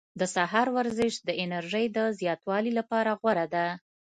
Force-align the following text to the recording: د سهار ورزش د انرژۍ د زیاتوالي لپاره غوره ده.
د 0.19 0.21
سهار 0.35 0.67
ورزش 0.77 1.13
د 1.27 1.29
انرژۍ 1.43 1.85
د 1.97 1.99
زیاتوالي 2.19 2.71
لپاره 2.79 3.11
غوره 3.19 3.45
ده. 3.53 3.65